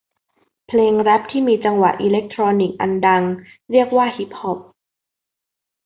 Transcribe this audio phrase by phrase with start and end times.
[0.67, 3.23] เพลงแร็พที่มีจังหวะอิเล็กทรอนิกส์อันดัง
[3.71, 4.59] เรียกว่าฮิปฮอป